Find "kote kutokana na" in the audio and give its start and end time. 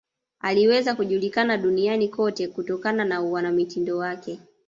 2.09-3.21